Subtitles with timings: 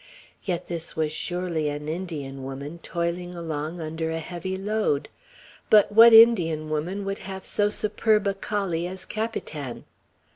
[0.43, 5.09] Yet this was surely an Indian woman toiling along under a heavy load.
[5.69, 9.85] But what Indian woman would have so superb a collie as Capitan?